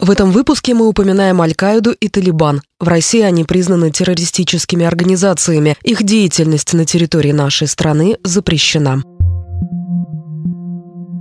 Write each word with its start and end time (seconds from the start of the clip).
В 0.00 0.10
этом 0.10 0.32
выпуске 0.32 0.74
мы 0.74 0.88
упоминаем 0.88 1.40
Аль-Каиду 1.40 1.92
и 1.92 2.08
Талибан. 2.08 2.62
В 2.80 2.88
России 2.88 3.22
они 3.22 3.44
признаны 3.44 3.92
террористическими 3.92 4.84
организациями. 4.84 5.76
Их 5.84 6.02
деятельность 6.02 6.72
на 6.72 6.84
территории 6.84 7.32
нашей 7.32 7.68
страны 7.68 8.18
запрещена. 8.24 9.02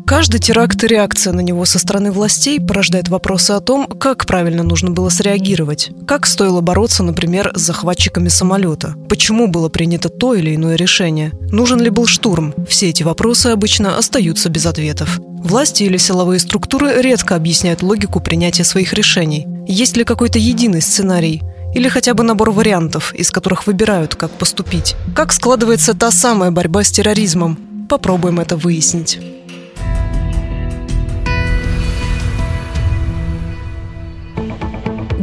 Каждый 0.06 0.40
теракт 0.40 0.84
и 0.84 0.88
реакция 0.88 1.32
на 1.34 1.40
него 1.40 1.64
со 1.66 1.80
стороны 1.80 2.12
властей 2.12 2.60
порождает 2.60 3.08
вопросы 3.08 3.52
о 3.52 3.62
том, 3.62 3.88
как 3.88 4.26
правильно 4.26 4.62
нужно 4.62 4.92
было 4.92 5.10
среагировать. 5.10 5.92
Как 6.06 6.26
стоило 6.26 6.62
бороться, 6.62 7.04
например, 7.04 7.54
с 7.56 7.62
захватчиками 7.62 8.28
самолета? 8.28 8.96
Почему 9.08 9.48
было 9.48 9.70
принято 9.70 10.10
то 10.10 10.34
или 10.34 10.56
иное 10.56 10.76
решение? 10.76 11.32
Нужен 11.52 11.80
ли 11.80 11.90
был 11.90 12.06
штурм? 12.06 12.54
Все 12.68 12.90
эти 12.90 13.04
вопросы 13.04 13.48
обычно 13.48 13.98
остаются 13.98 14.50
без 14.50 14.66
ответов. 14.66 15.20
Власти 15.22 15.84
или 15.84 15.98
силовые 15.98 16.40
структуры 16.40 17.02
редко 17.02 17.36
объясняют 17.36 17.82
логику 17.82 18.20
принятия 18.20 18.66
своих 18.66 18.94
решений. 18.94 19.48
Есть 19.68 19.96
ли 19.96 20.04
какой-то 20.04 20.38
единый 20.38 20.82
сценарий? 20.82 21.42
Или 21.74 21.90
хотя 21.90 22.14
бы 22.14 22.24
набор 22.24 22.52
вариантов, 22.52 23.14
из 23.16 23.32
которых 23.32 23.66
выбирают, 23.68 24.16
как 24.16 24.32
поступить? 24.32 24.96
Как 25.16 25.34
складывается 25.34 25.94
та 25.94 26.12
самая 26.12 26.52
борьба 26.52 26.84
с 26.84 26.92
терроризмом? 26.92 27.58
Попробуем 27.90 28.40
это 28.40 28.58
выяснить. 28.58 29.20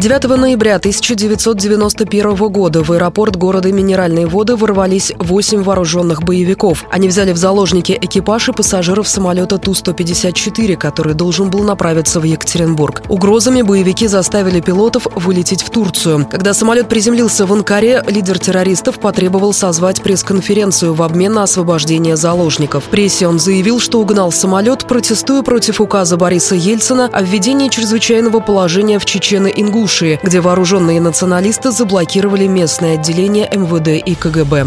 9 0.00 0.24
ноября 0.38 0.76
1991 0.76 2.34
года 2.48 2.82
в 2.82 2.90
аэропорт 2.90 3.36
города 3.36 3.70
Минеральные 3.70 4.26
воды 4.26 4.56
ворвались 4.56 5.12
8 5.18 5.62
вооруженных 5.62 6.22
боевиков. 6.22 6.86
Они 6.90 7.06
взяли 7.06 7.32
в 7.32 7.36
заложники 7.36 7.98
экипаж 8.00 8.48
и 8.48 8.52
пассажиров 8.52 9.06
самолета 9.06 9.58
Ту-154, 9.58 10.76
который 10.78 11.12
должен 11.12 11.50
был 11.50 11.64
направиться 11.64 12.18
в 12.18 12.22
Екатеринбург. 12.22 13.02
Угрозами 13.10 13.60
боевики 13.60 14.06
заставили 14.06 14.60
пилотов 14.60 15.06
вылететь 15.16 15.60
в 15.60 15.68
Турцию. 15.68 16.26
Когда 16.30 16.54
самолет 16.54 16.88
приземлился 16.88 17.44
в 17.44 17.52
Анкаре, 17.52 18.02
лидер 18.08 18.38
террористов 18.38 19.00
потребовал 19.00 19.52
созвать 19.52 20.00
пресс-конференцию 20.00 20.94
в 20.94 21.02
обмен 21.02 21.34
на 21.34 21.42
освобождение 21.42 22.16
заложников. 22.16 22.84
В 22.84 22.88
прессе 22.88 23.26
он 23.26 23.38
заявил, 23.38 23.78
что 23.78 24.00
угнал 24.00 24.32
самолет, 24.32 24.86
протестуя 24.86 25.42
против 25.42 25.78
указа 25.78 26.16
Бориса 26.16 26.54
Ельцина 26.54 27.10
о 27.12 27.20
введении 27.20 27.68
чрезвычайного 27.68 28.40
положения 28.40 28.98
в 28.98 29.04
Чечено-Ингушии 29.04 29.89
Ингушии, 29.90 30.20
где 30.22 30.40
вооруженные 30.40 31.00
националисты 31.00 31.72
заблокировали 31.72 32.46
местное 32.46 32.94
отделение 32.94 33.48
МВД 33.52 34.06
и 34.06 34.14
КГБ. 34.14 34.66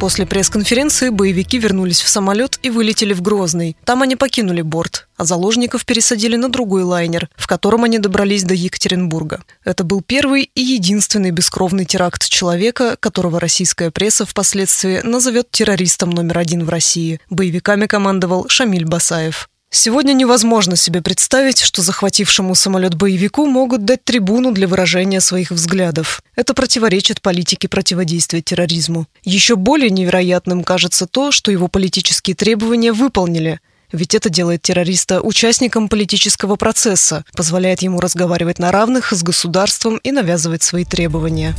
После 0.00 0.26
пресс-конференции 0.26 1.10
боевики 1.10 1.58
вернулись 1.58 2.00
в 2.00 2.08
самолет 2.08 2.58
и 2.62 2.70
вылетели 2.70 3.12
в 3.12 3.20
Грозный. 3.20 3.76
Там 3.84 4.00
они 4.02 4.14
покинули 4.14 4.62
борт, 4.62 5.08
а 5.16 5.24
заложников 5.24 5.84
пересадили 5.84 6.36
на 6.36 6.48
другой 6.48 6.84
лайнер, 6.84 7.28
в 7.34 7.48
котором 7.48 7.82
они 7.84 7.98
добрались 7.98 8.44
до 8.44 8.54
Екатеринбурга. 8.54 9.42
Это 9.64 9.82
был 9.82 10.00
первый 10.00 10.50
и 10.54 10.60
единственный 10.62 11.32
бескровный 11.32 11.84
теракт 11.84 12.28
человека, 12.28 12.96
которого 12.98 13.40
российская 13.40 13.90
пресса 13.90 14.24
впоследствии 14.24 15.00
назовет 15.02 15.50
террористом 15.50 16.10
номер 16.10 16.38
один 16.38 16.64
в 16.64 16.68
России. 16.68 17.20
Боевиками 17.28 17.86
командовал 17.86 18.46
Шамиль 18.48 18.86
Басаев. 18.86 19.48
Сегодня 19.70 20.14
невозможно 20.14 20.76
себе 20.76 21.02
представить, 21.02 21.60
что 21.60 21.82
захватившему 21.82 22.54
самолет 22.54 22.94
боевику 22.94 23.46
могут 23.46 23.84
дать 23.84 24.02
трибуну 24.02 24.52
для 24.52 24.66
выражения 24.66 25.20
своих 25.20 25.50
взглядов. 25.50 26.22
Это 26.36 26.54
противоречит 26.54 27.20
политике 27.20 27.68
противодействия 27.68 28.40
терроризму. 28.40 29.06
Еще 29.24 29.56
более 29.56 29.90
невероятным 29.90 30.64
кажется 30.64 31.06
то, 31.06 31.32
что 31.32 31.52
его 31.52 31.68
политические 31.68 32.34
требования 32.34 32.92
выполнили. 32.92 33.60
Ведь 33.92 34.14
это 34.14 34.30
делает 34.30 34.62
террориста 34.62 35.20
участником 35.20 35.88
политического 35.88 36.56
процесса, 36.56 37.24
позволяет 37.34 37.82
ему 37.82 38.00
разговаривать 38.00 38.58
на 38.58 38.72
равных 38.72 39.12
с 39.12 39.22
государством 39.22 39.98
и 39.98 40.12
навязывать 40.12 40.62
свои 40.62 40.84
требования. 40.84 41.54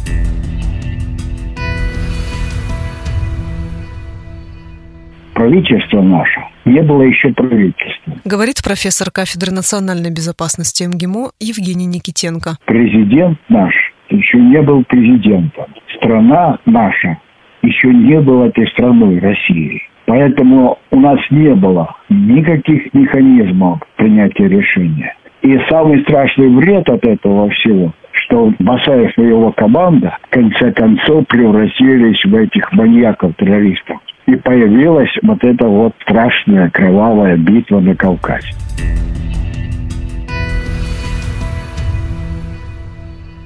Правительство 5.39 6.01
наше 6.01 6.41
не 6.66 6.81
было 6.81 7.03
еще 7.03 7.29
правительства. 7.29 8.13
Говорит 8.25 8.61
профессор 8.61 9.09
кафедры 9.09 9.53
национальной 9.53 10.11
безопасности 10.11 10.83
МГИМО 10.83 11.31
Евгений 11.39 11.85
Никитенко. 11.85 12.57
Президент 12.66 13.39
наш 13.47 13.73
еще 14.09 14.38
не 14.38 14.61
был 14.61 14.83
президентом. 14.83 15.67
Страна 15.95 16.59
наша 16.66 17.17
еще 17.61 17.88
не 17.88 18.19
была 18.19 18.47
этой 18.47 18.67
страной 18.67 19.19
России. 19.19 19.81
Поэтому 20.07 20.77
у 20.91 21.00
нас 21.00 21.19
не 21.29 21.56
было 21.56 21.95
никаких 22.09 22.94
механизмов 22.94 23.79
принятия 23.95 24.50
решения. 24.50 25.16
И 25.41 25.57
самый 25.69 26.01
страшный 26.01 26.50
вред 26.50 26.89
от 26.89 27.06
этого 27.07 27.50
всего, 27.51 27.94
что 28.24 28.53
Басаев 28.59 29.18
и 29.18 29.22
его 29.22 29.52
команда 29.52 30.18
в 30.24 30.30
конце 30.30 30.72
концов 30.72 31.28
превратились 31.28 32.24
в 32.24 32.35
этих 32.35 32.72
маньяков-террористов 32.74 33.97
и 34.25 34.35
появилась 34.35 35.12
вот 35.24 35.44
эта 35.44 35.68
вот 35.68 35.94
страшная 36.02 36.69
кровавая 36.69 37.38
битва 37.38 37.80
на 37.80 37.96
Кавказе. 37.96 38.53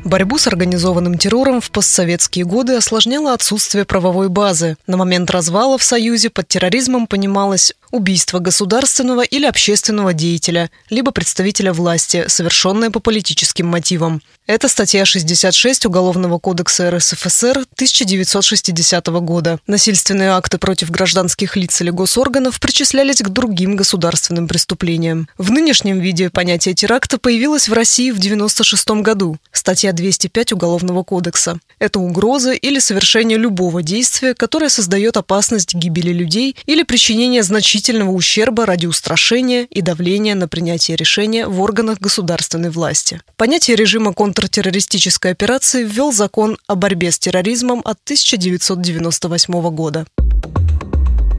Борьбу 0.04 0.38
с 0.38 0.48
организованным 0.48 1.18
террором 1.18 1.62
в 1.62 1.72
постсоветские 1.72 2.44
годы 2.44 2.76
осложняло 2.76 3.34
отсутствие 3.34 3.86
правовой 3.86 4.28
базы. 4.28 4.76
На 4.86 4.98
момент 4.98 5.32
развала 5.32 5.78
в 5.78 5.84
Союзе 5.84 6.30
под 6.30 6.48
терроризмом 6.48 7.08
понималось 7.08 7.74
убийство 7.90 8.40
государственного 8.40 9.22
или 9.22 9.46
общественного 9.46 10.14
деятеля, 10.14 10.70
либо 10.90 11.12
представителя 11.12 11.72
власти, 11.72 12.26
совершенное 12.28 12.90
по 12.90 13.00
политическим 13.00 13.68
мотивам. 13.68 14.22
Это 14.46 14.68
статья 14.68 15.06
66 15.06 15.86
Уголовного 15.86 16.38
кодекса 16.38 16.92
РСФСР 16.92 17.60
1960 17.76 19.08
года. 19.22 19.60
Насильственные 19.68 20.32
акты 20.32 20.58
против 20.58 20.92
гражданских 20.92 21.56
лиц 21.56 21.80
или 21.80 21.92
госорганов 21.92 22.60
причислялись 22.60 23.22
к 23.22 23.30
другим 23.30 23.78
государственным 23.78 24.50
преступлениям. 24.50 25.30
В 25.38 25.52
нынешнем 25.52 26.02
виде 26.02 26.30
понятие 26.30 26.74
теракта 26.74 27.18
появилось 27.18 27.70
в 27.70 27.74
России 27.74 28.12
в 28.12 28.18
1996 28.18 29.02
году. 29.02 29.38
Статья 29.54 29.93
205 29.94 30.54
Уголовного 30.54 31.04
кодекса. 31.04 31.60
Это 31.80 32.00
угроза 32.00 32.52
или 32.52 32.80
совершение 32.80 33.38
любого 33.38 33.82
действия, 33.82 34.34
которое 34.34 34.70
создает 34.70 35.18
опасность 35.18 35.74
гибели 35.74 36.12
людей 36.12 36.56
или 36.66 36.84
причинение 36.84 37.44
значительного 37.44 38.12
ущерба 38.12 38.66
ради 38.66 38.86
устрашения 38.86 39.64
и 39.70 39.82
давления 39.82 40.36
на 40.36 40.48
принятие 40.48 40.98
решения 40.98 41.48
в 41.48 41.62
органах 41.62 42.00
государственной 42.00 42.70
власти. 42.70 43.22
Понятие 43.38 43.76
режима 43.76 44.14
контртеррористической 44.14 45.32
операции 45.32 45.84
ввел 45.84 46.12
закон 46.12 46.58
о 46.68 46.76
борьбе 46.76 47.12
с 47.12 47.20
терроризмом 47.20 47.82
от 47.86 47.98
1998 48.06 49.70
года. 49.70 50.06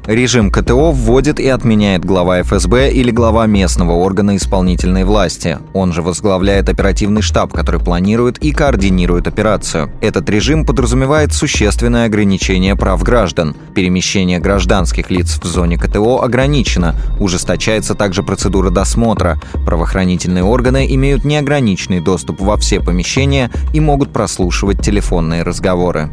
Режим 0.07 0.51
КТО 0.51 0.93
вводит 0.93 1.41
и 1.41 1.49
отменяет 1.49 2.05
глава 2.05 2.43
ФСБ 2.43 2.93
или 2.93 3.11
глава 3.11 3.47
местного 3.47 3.93
органа 3.93 4.37
исполнительной 4.37 5.05
власти. 5.05 5.57
Он 5.73 5.95
же 5.95 6.03
возглавляет 6.03 6.69
оперативный 6.69 7.23
штаб, 7.23 7.55
который 7.55 7.81
планирует 7.81 8.37
и 8.37 8.53
координирует 8.53 9.27
операцию. 9.29 9.91
Этот 10.03 10.29
режим 10.29 10.67
подразумевает 10.67 11.33
существенное 11.33 12.05
ограничение 12.05 12.77
прав 12.77 13.03
граждан. 13.03 13.57
Перемещение 13.75 14.41
гражданских 14.41 15.11
лиц 15.11 15.41
в 15.43 15.47
зоне 15.47 15.79
КТО 15.79 16.23
ограничено. 16.23 16.95
Ужесточается 17.19 17.95
также 17.95 18.23
процедура 18.23 18.69
досмотра. 18.69 19.41
Правоохранительные 19.65 20.45
органы 20.45 20.87
имеют 20.95 21.25
неограниченный 21.25 22.01
доступ 22.01 22.43
во 22.43 22.59
все 22.59 22.79
помещения 22.79 23.51
и 23.73 23.81
могут 23.81 24.13
прослушивать 24.13 24.83
телефонные 24.83 25.45
разговоры. 25.45 26.11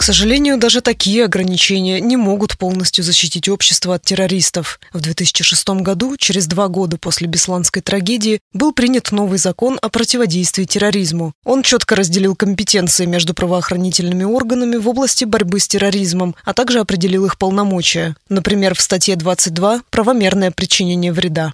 К 0.00 0.02
сожалению, 0.02 0.56
даже 0.56 0.80
такие 0.80 1.26
ограничения 1.26 2.00
не 2.00 2.16
могут 2.16 2.56
полностью 2.56 3.04
защитить 3.04 3.50
общество 3.50 3.96
от 3.96 4.02
террористов. 4.02 4.80
В 4.94 5.00
2006 5.02 5.68
году, 5.82 6.16
через 6.16 6.46
два 6.46 6.68
года 6.68 6.96
после 6.96 7.26
Бесланской 7.26 7.82
трагедии, 7.82 8.40
был 8.54 8.72
принят 8.72 9.12
новый 9.12 9.38
закон 9.38 9.78
о 9.82 9.90
противодействии 9.90 10.64
терроризму. 10.64 11.34
Он 11.44 11.62
четко 11.62 11.96
разделил 11.96 12.34
компетенции 12.34 13.04
между 13.04 13.34
правоохранительными 13.34 14.24
органами 14.24 14.76
в 14.76 14.88
области 14.88 15.26
борьбы 15.26 15.60
с 15.60 15.68
терроризмом, 15.68 16.34
а 16.46 16.54
также 16.54 16.80
определил 16.80 17.26
их 17.26 17.36
полномочия. 17.36 18.16
Например, 18.30 18.74
в 18.74 18.80
статье 18.80 19.16
22 19.16 19.82
«Правомерное 19.90 20.50
причинение 20.50 21.12
вреда». 21.12 21.52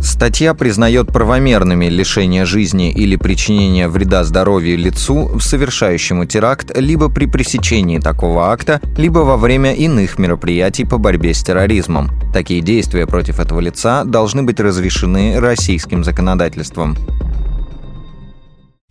Статья 0.00 0.54
признает 0.54 1.08
правомерными 1.08 1.86
лишение 1.86 2.46
жизни 2.46 2.90
или 2.90 3.16
причинение 3.16 3.88
вреда 3.88 4.24
здоровью 4.24 4.78
лицу, 4.78 5.38
совершающему 5.38 6.24
теракт, 6.24 6.76
либо 6.76 7.10
при 7.10 7.26
пресечении 7.26 7.98
такого 7.98 8.50
акта, 8.50 8.80
либо 8.96 9.18
во 9.18 9.36
время 9.36 9.74
иных 9.74 10.18
мероприятий 10.18 10.84
по 10.84 10.96
борьбе 10.96 11.34
с 11.34 11.42
терроризмом. 11.42 12.10
Такие 12.32 12.62
действия 12.62 13.06
против 13.06 13.40
этого 13.40 13.60
лица 13.60 14.04
должны 14.04 14.42
быть 14.42 14.58
разрешены 14.58 15.38
российским 15.38 16.02
законодательством. 16.02 16.96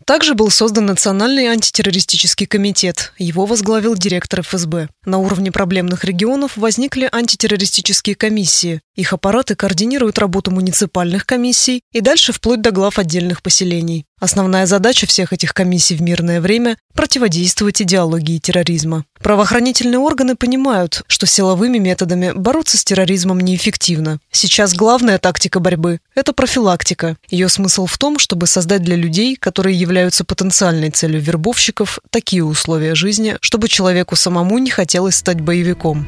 Также 0.10 0.34
был 0.34 0.50
создан 0.50 0.88
Национальный 0.88 1.46
антитеррористический 1.50 2.48
комитет. 2.48 3.14
Его 3.20 3.46
возглавил 3.46 3.94
директор 3.94 4.42
ФСБ. 4.42 4.90
На 5.06 5.20
уровне 5.20 5.52
проблемных 5.52 6.04
регионов 6.04 6.58
возникли 6.58 7.08
антитеррористические 7.12 8.16
комиссии. 8.16 8.82
Их 8.96 9.14
аппараты 9.14 9.54
координируют 9.54 10.18
работу 10.18 10.50
муниципальных 10.50 11.28
комиссий 11.28 11.84
и 11.92 12.02
дальше 12.02 12.34
вплоть 12.34 12.62
до 12.64 12.72
глав 12.72 12.98
отдельных 12.98 13.44
поселений. 13.44 14.08
Основная 14.20 14.66
задача 14.66 15.08
всех 15.08 15.32
этих 15.32 15.54
комиссий 15.54 15.96
в 15.96 16.02
мирное 16.02 16.42
время– 16.42 16.78
противодействовать 16.94 17.82
идеологии 17.82 18.38
терроризма. 18.38 19.06
Правоохранительные 19.22 20.00
органы 20.00 20.36
понимают, 20.36 21.04
что 21.08 21.26
силовыми 21.26 21.78
методами 21.78 22.34
бороться 22.36 22.78
с 22.78 22.84
терроризмом 22.84 23.40
неэффективно. 23.40 24.20
Сейчас 24.32 24.74
главная 24.74 25.20
тактика 25.20 25.62
борьбы– 25.62 26.00
это 26.16 26.34
профилактика. 26.34 27.16
Ее 27.30 27.48
смысл 27.48 27.86
в 27.86 27.98
том, 27.98 28.20
чтобы 28.20 28.48
создать 28.48 28.84
для 28.84 28.98
людей, 28.98 29.38
которые 29.38 29.80
являются 29.80 30.26
потенциальной 30.26 30.90
целью 30.90 31.22
вербовщиков, 31.22 32.00
такие 32.10 32.44
условия 32.44 32.96
жизни, 32.96 33.38
чтобы 33.40 33.70
человеку 33.70 34.18
самому 34.18 34.58
не 34.58 34.70
хотелось 34.70 35.16
стать 35.16 35.40
боевиком. 35.40 36.08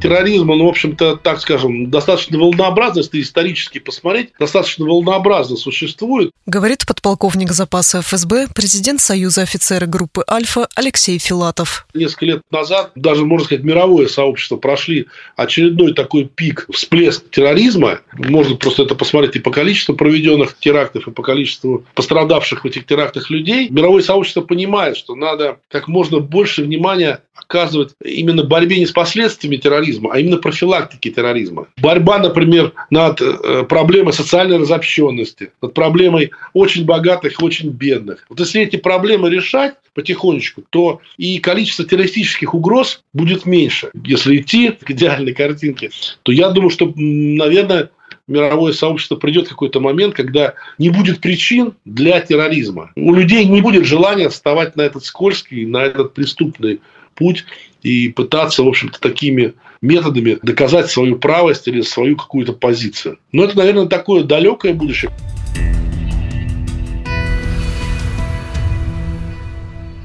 Терроризм, 0.00 0.50
он, 0.50 0.62
в 0.62 0.66
общем-то, 0.66 1.16
так 1.16 1.40
скажем, 1.40 1.90
достаточно 1.90 2.38
волнообразно, 2.38 3.00
если 3.00 3.20
исторически 3.20 3.78
посмотреть, 3.78 4.30
достаточно 4.38 4.84
волнообразно 4.84 5.56
существует. 5.56 6.30
Говорит 6.46 6.86
подполковник 6.86 7.52
запаса 7.52 8.00
ФСБ, 8.02 8.48
президент 8.54 9.00
Союза 9.00 9.42
офицеры 9.42 9.86
группы 9.86 10.24
«Альфа» 10.28 10.68
Алексей 10.74 11.18
Филатов. 11.18 11.86
Несколько 11.94 12.26
лет 12.26 12.42
назад, 12.50 12.92
даже, 12.94 13.24
можно 13.24 13.46
сказать, 13.46 13.64
мировое 13.64 14.08
сообщество 14.08 14.56
прошли 14.56 15.06
очередной 15.36 15.94
такой 15.94 16.24
пик, 16.24 16.66
всплеск 16.72 17.30
терроризма. 17.30 18.00
Можно 18.12 18.56
просто 18.56 18.84
это 18.84 18.94
посмотреть 18.94 19.36
и 19.36 19.40
по 19.40 19.50
количеству 19.50 19.94
проведенных 19.94 20.56
терактов, 20.58 21.06
и 21.08 21.10
по 21.10 21.22
количеству 21.22 21.84
пострадавших 21.94 22.64
в 22.64 22.66
этих 22.66 22.86
терактах 22.86 23.30
людей. 23.30 23.68
Мировое 23.70 24.02
сообщество 24.02 24.40
понимает, 24.40 24.96
что 24.96 25.14
надо 25.14 25.58
как 25.68 25.88
можно 25.88 26.20
больше 26.20 26.62
внимания 26.62 27.22
оказывать 27.34 27.90
именно 28.04 28.44
борьбе 28.44 28.78
не 28.78 28.86
с 28.86 28.92
последствиями 28.92 29.56
терроризма, 29.56 29.89
а 30.12 30.18
именно 30.18 30.36
профилактике 30.36 31.10
терроризма. 31.10 31.66
Борьба, 31.80 32.18
например, 32.18 32.72
над 32.90 33.20
э, 33.20 33.64
проблемой 33.68 34.12
социальной 34.12 34.58
разобщенности, 34.58 35.52
над 35.62 35.74
проблемой 35.74 36.30
очень 36.52 36.84
богатых 36.84 37.40
и 37.40 37.44
очень 37.44 37.70
бедных. 37.70 38.24
Вот 38.28 38.40
если 38.40 38.62
эти 38.62 38.76
проблемы 38.76 39.30
решать 39.30 39.74
потихонечку, 39.94 40.62
то 40.70 41.00
и 41.16 41.38
количество 41.38 41.84
террористических 41.84 42.54
угроз 42.54 43.02
будет 43.12 43.46
меньше. 43.46 43.90
Если 44.04 44.38
идти 44.38 44.70
к 44.70 44.90
идеальной 44.90 45.32
картинке, 45.32 45.90
то 46.22 46.32
я 46.32 46.50
думаю, 46.50 46.70
что, 46.70 46.92
наверное, 46.96 47.90
мировое 48.30 48.72
сообщество 48.72 49.16
придет 49.16 49.48
какой-то 49.48 49.80
момент, 49.80 50.14
когда 50.14 50.54
не 50.78 50.88
будет 50.88 51.20
причин 51.20 51.74
для 51.84 52.20
терроризма. 52.20 52.92
У 52.96 53.12
людей 53.12 53.44
не 53.44 53.60
будет 53.60 53.84
желания 53.84 54.28
вставать 54.28 54.76
на 54.76 54.82
этот 54.82 55.04
скользкий, 55.04 55.66
на 55.66 55.82
этот 55.82 56.14
преступный 56.14 56.80
путь 57.14 57.44
и 57.82 58.08
пытаться, 58.08 58.62
в 58.62 58.68
общем-то, 58.68 59.00
такими 59.00 59.54
методами 59.80 60.38
доказать 60.42 60.90
свою 60.90 61.16
правость 61.16 61.66
или 61.68 61.80
свою 61.80 62.16
какую-то 62.16 62.52
позицию. 62.52 63.18
Но 63.32 63.44
это, 63.44 63.56
наверное, 63.56 63.86
такое 63.86 64.24
далекое 64.24 64.74
будущее. 64.74 65.10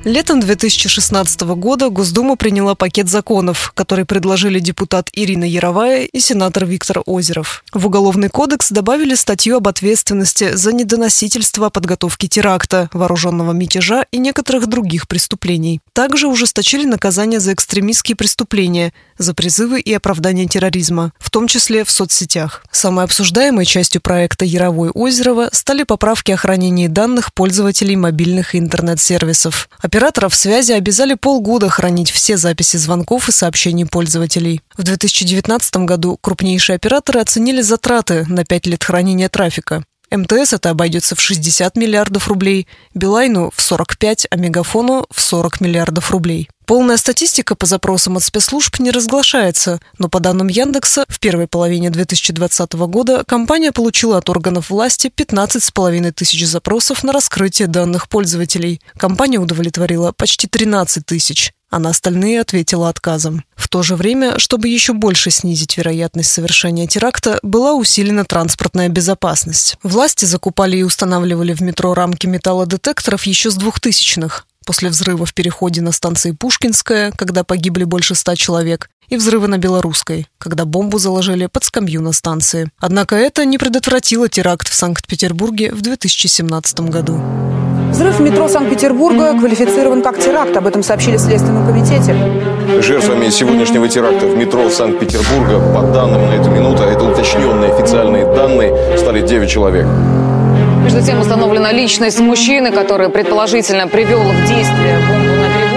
Летом 0.05 0.39
2016 0.39 1.41
года 1.55 1.89
Госдума 1.89 2.35
приняла 2.35 2.75
пакет 2.75 3.09
законов, 3.09 3.71
который 3.73 4.05
предложили 4.05 4.59
депутат 4.59 5.09
Ирина 5.13 5.45
Яровая 5.45 6.03
и 6.03 6.19
сенатор 6.19 6.67
Виктор 6.67 7.01
Озеров. 7.07 7.63
В 7.73 7.87
Уголовный 7.87 8.29
кодекс 8.29 8.69
добавили 8.69 9.15
статью 9.15 9.57
об 9.57 9.67
ответственности 9.67 10.55
за 10.55 10.73
недоносительство 10.73 11.71
подготовки 11.71 12.27
теракта, 12.27 12.87
вооруженного 12.93 13.51
мятежа 13.51 14.05
и 14.11 14.19
некоторых 14.19 14.67
других 14.67 15.07
преступлений. 15.07 15.81
Также 15.91 16.27
ужесточили 16.27 16.85
наказание 16.85 17.39
за 17.39 17.53
экстремистские 17.53 18.15
преступления, 18.15 18.93
за 19.17 19.33
призывы 19.33 19.79
и 19.79 19.91
оправдание 19.91 20.45
терроризма, 20.45 21.13
в 21.17 21.31
том 21.31 21.47
числе 21.47 21.83
в 21.83 21.89
соцсетях. 21.89 22.63
Самой 22.69 23.05
обсуждаемой 23.05 23.65
частью 23.65 24.01
проекта 24.01 24.45
Яровой-Озерова 24.45 25.49
стали 25.51 25.81
поправки 25.81 26.31
о 26.31 26.37
хранении 26.37 26.85
данных 26.85 27.33
пользователей 27.33 27.95
мобильных 27.95 28.53
и 28.53 28.59
интернет-сервисов. 28.59 29.67
Операторов 29.95 30.36
связи 30.36 30.74
обязали 30.74 31.13
полгода 31.13 31.69
хранить 31.69 32.12
все 32.12 32.36
записи 32.36 32.75
звонков 32.75 33.30
и 33.30 33.31
сообщений 33.31 33.86
пользователей. 33.86 34.59
В 34.75 34.83
2019 34.83 35.77
году 35.86 36.18
крупнейшие 36.19 36.75
операторы 36.75 37.21
оценили 37.21 37.62
затраты 37.62 38.25
на 38.27 38.44
5 38.44 38.65
лет 38.65 38.83
хранения 38.83 39.30
трафика. 39.30 39.86
МТС 40.15 40.53
это 40.53 40.69
обойдется 40.69 41.15
в 41.15 41.21
60 41.21 41.75
миллиардов 41.77 42.27
рублей, 42.27 42.67
Билайну 42.94 43.51
в 43.56 43.62
45, 43.62 44.27
а 44.29 44.35
Мегафону 44.35 45.06
в 45.09 45.21
40 45.21 45.62
миллиардов 45.62 46.12
рублей. 46.12 46.50
Полная 46.65 46.97
статистика 46.97 47.56
по 47.56 47.67
запросам 47.67 48.17
от 48.17 48.23
спецслужб 48.23 48.79
не 48.79 48.89
разглашается, 48.89 49.79
но 50.00 50.09
по 50.09 50.19
данным 50.19 50.47
Яндекса, 50.47 51.06
в 51.07 51.19
первой 51.19 51.47
половине 51.47 51.91
2020 51.91 52.73
года 52.73 53.23
компания 53.23 53.71
получила 53.71 54.17
от 54.17 54.29
органов 54.29 54.71
власти 54.71 55.12
15,5 55.15 56.12
тысяч 56.12 56.47
запросов 56.47 57.03
на 57.03 57.13
раскрытие 57.13 57.67
данных 57.67 58.09
пользователей. 58.09 58.81
Компания 58.97 59.38
удовлетворила 59.38 60.12
почти 60.12 60.47
13 60.47 61.06
тысяч 61.06 61.54
а 61.69 61.79
на 61.79 61.89
остальные 61.89 62.41
ответила 62.41 62.89
отказом. 62.89 63.44
В 63.56 63.67
то 63.67 63.83
же 63.83 63.95
время, 63.95 64.39
чтобы 64.39 64.67
еще 64.67 64.94
больше 64.94 65.31
снизить 65.31 65.77
вероятность 65.77 66.31
совершения 66.31 66.88
теракта, 66.88 67.39
была 67.41 67.73
усилена 67.73 68.25
транспортная 68.25 68.89
безопасность. 68.89 69.77
Власти 69.83 70.25
закупали 70.25 70.77
и 70.77 70.83
устанавливали 70.83 71.53
в 71.53 71.62
метро 71.62 71.94
рамки 71.94 72.27
металлодетекторов 72.27 73.23
еще 73.23 73.51
с 73.51 73.57
2000-х 73.57 74.44
после 74.65 74.89
взрыва 74.89 75.25
в 75.25 75.33
переходе 75.33 75.81
на 75.81 75.91
станции 75.91 76.31
Пушкинская, 76.31 77.12
когда 77.12 77.44
погибли 77.44 77.83
больше 77.83 78.15
ста 78.15 78.35
человек, 78.35 78.89
и 79.09 79.17
взрывы 79.17 79.47
на 79.47 79.57
Белорусской, 79.57 80.27
когда 80.37 80.65
бомбу 80.65 80.97
заложили 80.97 81.47
под 81.47 81.63
скамью 81.63 82.01
на 82.01 82.13
станции. 82.13 82.69
Однако 82.79 83.15
это 83.15 83.45
не 83.45 83.57
предотвратило 83.57 84.29
теракт 84.29 84.67
в 84.67 84.73
Санкт-Петербурге 84.73 85.71
в 85.71 85.81
2017 85.81 86.79
году. 86.81 87.19
Взрыв 87.91 88.19
в 88.19 88.21
метро 88.21 88.49
Санкт-Петербурга 88.49 89.37
квалифицирован 89.39 90.01
как 90.01 90.19
теракт. 90.19 90.55
Об 90.57 90.67
этом 90.67 90.83
сообщили 90.83 91.17
в 91.17 91.21
Следственном 91.21 91.65
комитете. 91.65 92.15
Жертвами 92.81 93.29
сегодняшнего 93.29 93.87
теракта 93.87 94.25
в 94.25 94.35
метро 94.35 94.69
Санкт-Петербурга, 94.69 95.59
по 95.73 95.81
данным 95.93 96.27
на 96.27 96.33
эту 96.33 96.49
минуту, 96.49 96.83
а 96.83 96.87
это 96.87 97.03
уточненные 97.03 97.73
официальные 97.73 98.25
данные, 98.25 98.97
стали 98.97 99.21
9 99.21 99.49
человек. 99.49 99.85
Между 100.83 101.01
тем 101.01 101.21
установлена 101.21 101.71
личность 101.71 102.19
мужчины, 102.19 102.71
который 102.71 103.09
предположительно 103.09 103.87
привел 103.87 104.19
в 104.19 104.47
действие 104.47 104.99
бомбу 105.07 105.35
на 105.35 105.47
Трибуне. 105.49 105.75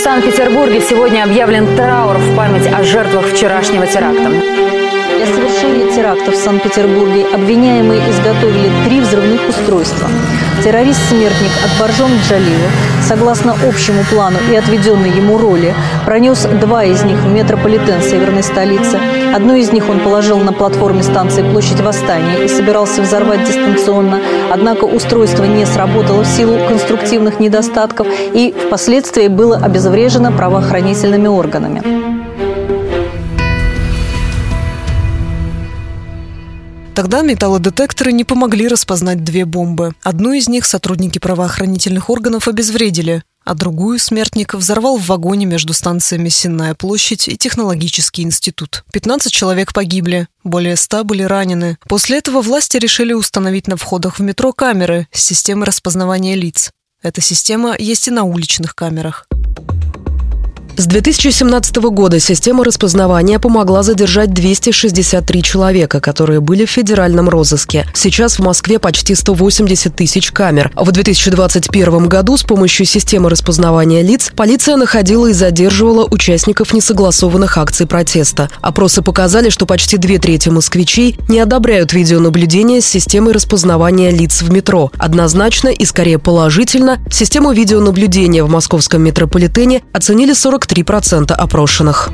В 0.00 0.02
Санкт-Петербурге 0.02 0.80
сегодня 0.80 1.24
объявлен 1.24 1.76
траур 1.76 2.16
в 2.16 2.34
память 2.34 2.66
о 2.66 2.82
жертвах 2.82 3.26
вчерашнего 3.26 3.86
теракта. 3.86 4.89
Для 5.20 5.34
совершения 5.34 5.94
теракта 5.94 6.30
в 6.30 6.34
Санкт-Петербурге 6.34 7.26
обвиняемые 7.30 8.00
изготовили 8.10 8.70
три 8.86 9.00
взрывных 9.00 9.50
устройства. 9.50 10.08
Террорист-смертник 10.64 11.50
Акбаржон 11.62 12.10
Джалилов, 12.26 12.72
согласно 13.06 13.54
общему 13.68 14.02
плану 14.10 14.38
и 14.50 14.56
отведенной 14.56 15.10
ему 15.10 15.36
роли, 15.36 15.74
пронес 16.06 16.48
два 16.62 16.84
из 16.84 17.02
них 17.02 17.18
в 17.18 17.28
метрополитен 17.28 18.00
северной 18.00 18.42
столицы. 18.42 18.98
Одно 19.34 19.56
из 19.56 19.70
них 19.72 19.90
он 19.90 20.00
положил 20.00 20.38
на 20.38 20.54
платформе 20.54 21.02
станции 21.02 21.42
Площадь 21.42 21.82
Восстания 21.82 22.42
и 22.42 22.48
собирался 22.48 23.02
взорвать 23.02 23.44
дистанционно. 23.44 24.20
Однако 24.50 24.84
устройство 24.84 25.44
не 25.44 25.66
сработало 25.66 26.22
в 26.22 26.28
силу 26.28 26.56
конструктивных 26.66 27.40
недостатков 27.40 28.06
и 28.32 28.54
впоследствии 28.68 29.28
было 29.28 29.58
обезврежено 29.58 30.32
правоохранительными 30.32 31.28
органами. 31.28 32.09
Тогда 36.94 37.22
металлодетекторы 37.22 38.12
не 38.12 38.24
помогли 38.24 38.68
распознать 38.68 39.24
две 39.24 39.44
бомбы. 39.44 39.94
Одну 40.02 40.32
из 40.32 40.48
них 40.48 40.66
сотрудники 40.66 41.18
правоохранительных 41.18 42.10
органов 42.10 42.48
обезвредили, 42.48 43.22
а 43.44 43.54
другую 43.54 43.98
смертник 43.98 44.54
взорвал 44.54 44.98
в 44.98 45.06
вагоне 45.06 45.46
между 45.46 45.72
станциями 45.72 46.28
Сенная 46.28 46.74
площадь 46.74 47.28
и 47.28 47.36
Технологический 47.36 48.22
институт. 48.22 48.84
15 48.92 49.32
человек 49.32 49.72
погибли, 49.72 50.28
более 50.44 50.76
100 50.76 51.04
были 51.04 51.22
ранены. 51.22 51.78
После 51.88 52.18
этого 52.18 52.42
власти 52.42 52.76
решили 52.76 53.12
установить 53.12 53.68
на 53.68 53.76
входах 53.76 54.18
в 54.18 54.22
метро 54.22 54.52
камеры 54.52 55.08
с 55.12 55.22
системой 55.22 55.66
распознавания 55.66 56.34
лиц. 56.34 56.70
Эта 57.02 57.20
система 57.20 57.76
есть 57.78 58.08
и 58.08 58.10
на 58.10 58.24
уличных 58.24 58.74
камерах. 58.74 59.26
С 60.80 60.86
2017 60.86 61.76
года 61.76 62.18
система 62.18 62.64
распознавания 62.64 63.38
помогла 63.38 63.82
задержать 63.82 64.32
263 64.32 65.42
человека, 65.42 66.00
которые 66.00 66.40
были 66.40 66.64
в 66.64 66.70
федеральном 66.70 67.28
розыске. 67.28 67.84
Сейчас 67.92 68.38
в 68.38 68.42
Москве 68.42 68.78
почти 68.78 69.14
180 69.14 69.94
тысяч 69.94 70.32
камер. 70.32 70.72
В 70.74 70.90
2021 70.90 72.08
году 72.08 72.38
с 72.38 72.44
помощью 72.44 72.86
системы 72.86 73.28
распознавания 73.28 74.00
лиц 74.00 74.32
полиция 74.34 74.76
находила 74.76 75.26
и 75.26 75.34
задерживала 75.34 76.08
участников 76.10 76.72
несогласованных 76.72 77.58
акций 77.58 77.86
протеста. 77.86 78.48
Опросы 78.62 79.02
показали, 79.02 79.50
что 79.50 79.66
почти 79.66 79.98
две 79.98 80.16
трети 80.16 80.48
москвичей 80.48 81.18
не 81.28 81.40
одобряют 81.40 81.92
видеонаблюдение 81.92 82.80
с 82.80 82.86
системой 82.86 83.34
распознавания 83.34 84.10
лиц 84.12 84.40
в 84.40 84.50
метро. 84.50 84.90
Однозначно 84.96 85.68
и 85.68 85.84
скорее 85.84 86.18
положительно 86.18 87.04
систему 87.10 87.52
видеонаблюдения 87.52 88.42
в 88.42 88.48
московском 88.48 89.02
метрополитене 89.02 89.82
оценили 89.92 90.32
43 90.32 90.69
43% 90.70 91.32
опрошенных. 91.32 92.10